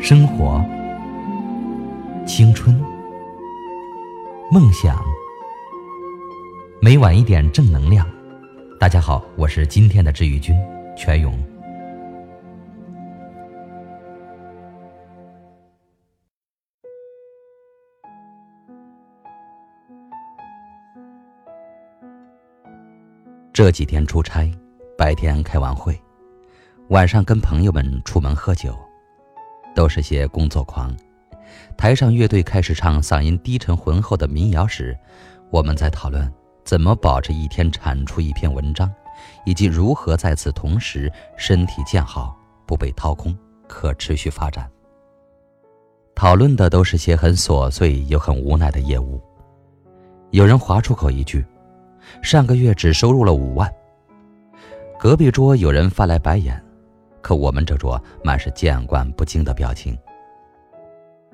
[0.00, 0.64] 生活、
[2.26, 2.76] 青春、
[4.50, 5.02] 梦想，
[6.80, 8.06] 每晚一点正能量。
[8.78, 10.54] 大家好，我是今天的治愈君
[10.96, 11.34] 全勇。
[23.52, 24.52] 这几天出差，
[24.98, 25.98] 白天开完会，
[26.90, 28.78] 晚上跟朋友们出门喝酒，
[29.74, 30.94] 都是些工作狂。
[31.76, 34.96] 台上乐队开始唱嗓音低沉浑厚的民谣时，
[35.50, 36.32] 我们在讨论
[36.64, 38.88] 怎么保持一天产出一篇文章，
[39.44, 44.70] 以及如何在此同时身体健好、不被掏空、可持续发展。
[46.14, 49.20] 讨论的都是些很琐碎又很无奈的业务。
[50.30, 51.44] 有人划出口一句。
[52.22, 53.68] 上个月只收入了五万。
[54.96, 56.62] 隔壁桌有人翻来白眼，
[57.26, 59.98] 可我们这桌满是见惯不惊的表情。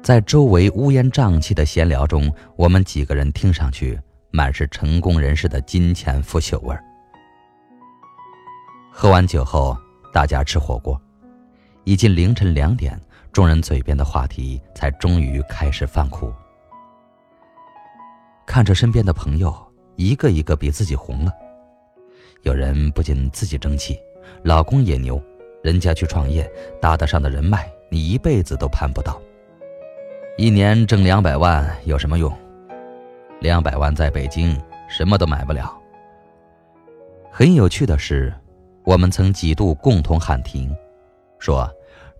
[0.00, 3.98] 在周围乌烟瘴气的闲聊中，我们几个人听上去
[4.30, 6.80] 满是成功人士的金钱腐朽味儿。
[8.92, 9.76] 喝完酒后，
[10.12, 10.96] 大家吃火锅，
[11.82, 12.96] 已近凌晨两点，
[13.32, 16.32] 众人嘴边的话题才终于开始泛苦。
[18.46, 19.52] 看着身边的朋友。
[19.96, 21.32] 一个一个比自己红了，
[22.42, 23.98] 有人不仅自己争气，
[24.44, 25.22] 老公也牛，
[25.62, 29.20] 人家去创业，搭得上的人脉，你一辈子都攀不到。
[30.36, 32.32] 一年挣两百万有什么用？
[33.40, 35.76] 两百万在北京什么都买不了。
[37.30, 38.32] 很有趣的是，
[38.84, 40.74] 我们曾几度共同喊停，
[41.38, 41.70] 说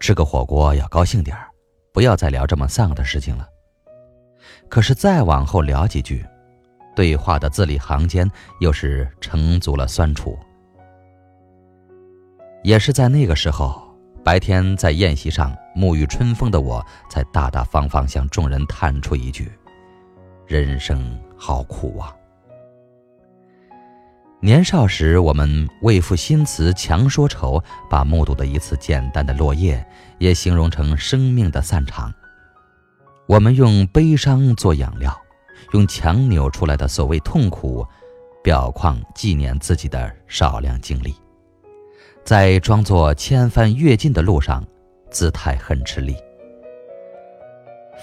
[0.00, 1.48] 吃个火锅要高兴点儿，
[1.92, 3.48] 不要再聊这么丧的事情了。
[4.68, 6.24] 可是再往后聊几句。
[6.96, 8.28] 对话的字里行间，
[8.58, 10.36] 又是成足了酸楚。
[12.62, 13.82] 也是在那个时候，
[14.24, 19.50] 白天在宴席上沐浴春风的我，才大大方方向众人叹出一句
[20.46, 22.14] ：“人生好苦啊！”
[24.40, 29.84] 年少时，我们为赋新词强说愁，把目睹的一次简单的落叶，
[30.18, 32.12] 也形容成生命的散场。
[33.26, 35.16] 我们用悲伤做养料。
[35.72, 37.86] 用强扭出来的所谓痛苦，
[38.42, 41.14] 表框纪念自己的少量经历，
[42.28, 44.62] 在装作千帆跃进的路上，
[45.10, 46.14] 姿态很吃力。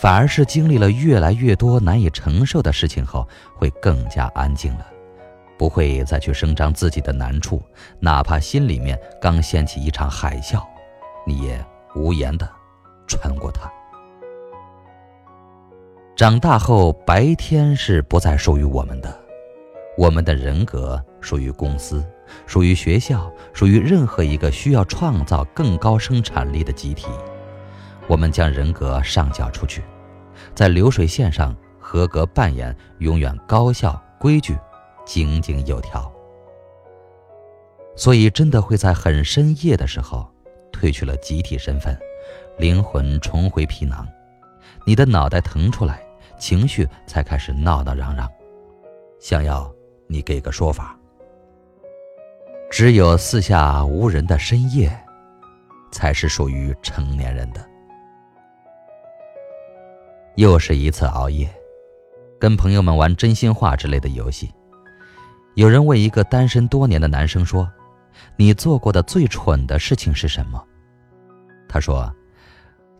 [0.00, 4.86] 反而是经历了越来越多难以承受的事情后，会更加安静了，
[5.58, 7.60] 不会再去声张自己的难处，
[8.00, 10.58] 哪怕心里面刚掀起一场海啸，
[11.26, 11.62] 你也
[11.94, 12.48] 无言的
[13.06, 13.70] 穿过它。
[16.16, 19.14] 长大后，白天是不再属于我们的，
[19.98, 22.02] 我们的人格属于公司，
[22.46, 27.06] 属于学校，属于任何一个需要创造更高生产力的集体。
[28.06, 29.82] 我们将人格上缴出去，
[30.54, 34.56] 在流水线上合格扮演，永远高效、规矩、
[35.04, 36.10] 井井有条。
[37.96, 40.28] 所以，真的会在很深夜的时候，
[40.72, 41.98] 褪去了集体身份，
[42.58, 44.06] 灵魂重回皮囊，
[44.84, 46.02] 你的脑袋腾出来。
[46.36, 48.28] 情绪才开始闹闹嚷嚷，
[49.20, 49.72] 想要
[50.08, 50.98] 你给个说法。
[52.76, 54.90] 只有四下无人的深夜，
[55.92, 57.64] 才是属于成年人的。
[60.34, 61.48] 又是一次熬夜，
[62.36, 64.52] 跟朋友们玩真心话之类的游戏。
[65.54, 67.70] 有人问一个单身多年的男生说
[68.34, 70.60] ：“你做过的最蠢的事情是什么？”
[71.70, 72.12] 他说：“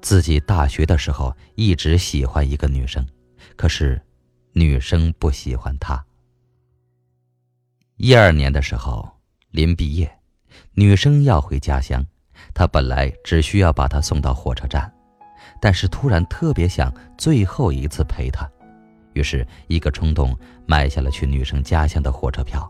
[0.00, 3.04] 自己大学的时候一直喜欢一个女生。”
[3.58, 4.00] 可是，
[4.52, 6.00] 女生不喜欢他。
[7.96, 9.10] 一二年的时候，
[9.54, 10.10] 临毕业，
[10.72, 12.04] 女生要回家乡，
[12.52, 14.92] 他本来只需要把她送到火车站，
[15.60, 18.50] 但是突然特别想最后一次陪她，
[19.12, 22.68] 于是一个冲动买下了去女生家乡的火车票，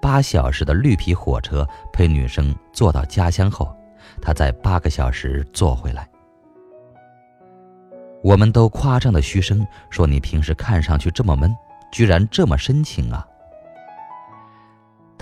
[0.00, 3.76] 八小时的绿皮火车陪女生坐到家乡后，
[4.22, 6.08] 他在八个小时坐回来。
[8.22, 11.52] 我们都夸张的嘘声说：“你平时看上去这么闷，
[11.90, 13.26] 居然这么深情啊！”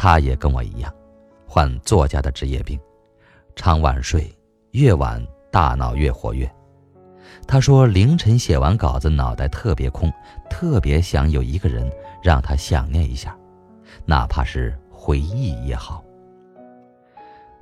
[0.01, 0.95] 他也跟我一样，
[1.45, 2.79] 患作家的职业病，
[3.57, 4.33] 常晚睡，
[4.71, 6.49] 越晚大脑越活跃。
[7.49, 10.09] 他说凌晨写完稿子，脑袋特别空，
[10.49, 11.91] 特别想有一个人
[12.23, 13.37] 让他想念一下，
[14.05, 16.05] 哪怕是回忆也好。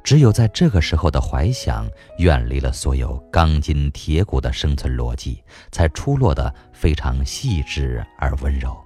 [0.05, 1.89] 只有在这个时候的怀想，
[2.19, 5.43] 远离了所有钢筋铁骨的生存逻辑，
[5.73, 8.77] 才出落得非常细致而温柔。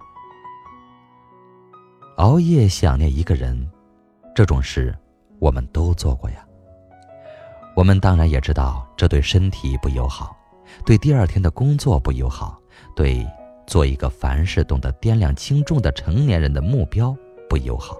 [2.20, 3.66] 熬夜想念一个人，
[4.34, 4.94] 这种事，
[5.38, 6.46] 我们都做过呀。
[7.74, 10.36] 我们当然也知道，这对身体不友好，
[10.84, 12.60] 对第二天的工作不友好，
[12.94, 13.26] 对
[13.66, 17.16] 做一个凡事懂得掂量轻重的成年人的目标
[17.48, 17.96] 不友好。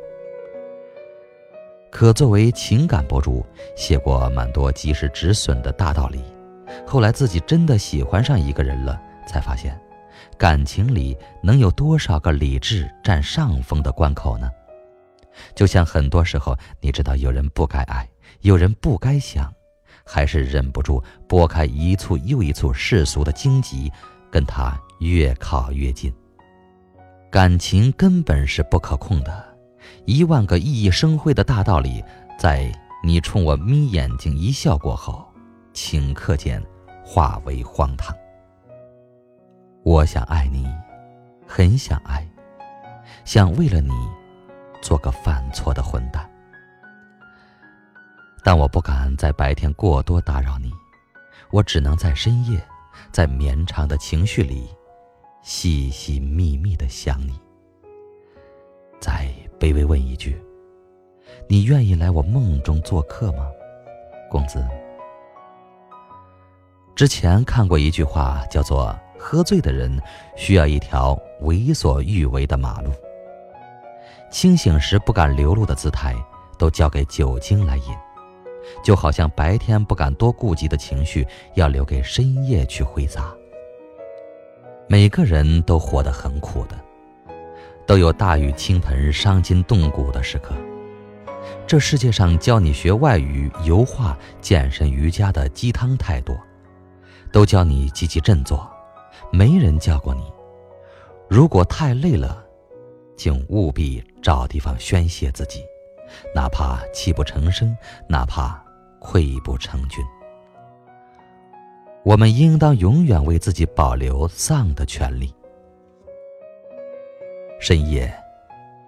[1.91, 3.43] 可作为情感博主，
[3.75, 6.23] 写过蛮多及时止损的大道理。
[6.87, 9.81] 后来自己真的喜欢上一个人了，才发现，
[10.41, 14.49] 感情里能有多少个理智占上风的关口呢？
[15.55, 18.09] 就像很多时候，你知道有人不该爱，
[18.41, 19.53] 有人不该想，
[20.03, 23.93] 还是忍不住拨开一簇又一簇世俗的荆棘，
[24.31, 26.11] 跟他越靠越近。
[27.31, 29.45] 感情根本是不可控的，
[30.07, 32.03] 一万个熠熠生辉的大道理，
[32.39, 32.73] 在
[33.05, 35.23] 你冲我眯眼睛一笑过后，
[35.75, 36.63] 顷刻间
[37.05, 38.17] 化为荒唐。
[39.91, 40.73] 我想爱你，
[41.49, 42.25] 很想爱，
[43.25, 43.91] 想为了你。
[44.81, 46.25] 做个犯错的混蛋，
[48.45, 50.73] 但我不敢在白天过多打扰你，
[51.51, 52.63] 我只能在深夜，
[53.11, 54.69] 在绵长的情绪里，
[55.43, 57.37] 细细密密的想你。
[59.01, 59.29] 再
[59.59, 60.41] 卑微问一句，
[61.49, 63.51] 你愿意来我梦中做客吗，
[64.31, 64.65] 公子？
[66.95, 70.01] 之前看过一句话，叫做“喝醉的人
[70.35, 72.91] 需要一条为所欲为的马路”。
[74.33, 76.15] 清醒时不敢流露的姿态，
[76.59, 77.85] 都交给酒精来饮，
[78.83, 83.35] 就好像白天不敢多顾及的情绪，要留给深夜去挥洒。
[84.89, 86.77] 每个人都活得很苦的，
[87.87, 90.55] 都有大雨倾盆、伤筋动骨的时刻。
[91.67, 96.37] 这世界上教你学外语、油画、健身、瑜伽的鸡汤太多，
[97.33, 98.69] 都教你积极振作，
[99.33, 100.23] 没人教过你，
[101.29, 102.47] 如果太累了。
[103.17, 105.63] 请务必找地方宣泄自己，
[106.35, 107.77] 哪怕泣不成声，
[108.09, 108.65] 哪怕
[108.99, 110.03] 溃不成军。
[112.03, 115.35] 我们应当永远为自己保留丧的权利。
[117.61, 118.11] 深夜，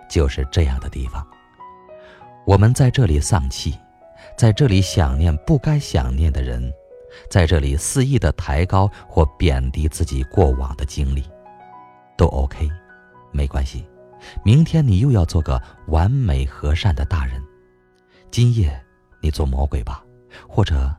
[0.09, 1.23] 就是这样的地方。
[2.47, 3.79] 我们在这里丧气，
[4.35, 6.73] 在这里想念不该想念的人，
[7.31, 11.25] 在这里肆意的抬高或贬低自己过往的经历，
[12.17, 12.69] 都 OK，
[13.33, 13.87] 没关系。
[14.45, 17.43] 明天你又要做个完美和善的大人，
[18.31, 18.81] 今夜
[19.21, 20.05] 你做魔鬼吧，
[20.49, 20.95] 或者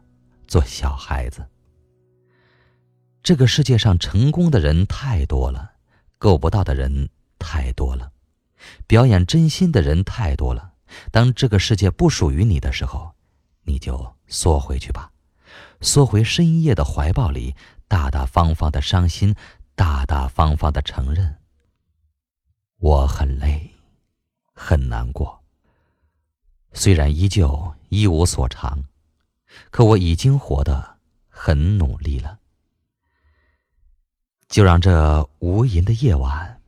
[0.46, 1.46] 做小孩子。
[3.22, 5.72] 这个世界上成功的人太多了，
[6.18, 7.08] 够不到的人
[7.40, 8.12] 太多了，
[8.88, 10.74] 表演真心的人太多了。
[11.10, 13.14] 当这个世界不属于你的时候，
[13.64, 15.10] 你就缩回去吧，
[15.84, 17.56] 缩回深夜的怀抱里，
[17.90, 19.36] 大大方方的伤心，
[19.76, 21.40] 大大方方的承认。
[22.78, 23.70] 我很累，
[24.54, 25.44] 很难过。
[26.72, 28.86] 虽然依旧一无所长，
[29.72, 30.98] 可我已经活得
[31.28, 32.40] 很努力了。
[34.48, 36.62] 就让这无垠的夜晚，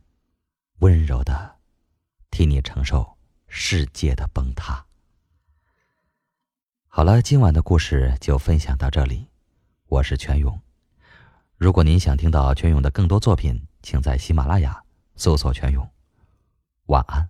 [0.79, 1.55] 温柔的
[2.31, 3.17] 替你承受
[3.47, 4.85] 世界的崩塌。
[6.97, 9.27] 好了，今晚的故事就分享到这里。
[9.89, 10.61] 我是全勇。
[11.57, 14.81] 如果您想听到全勇的更多作品，请在喜马拉雅
[15.17, 15.85] 搜索“全勇”。
[16.87, 17.27] 晚安。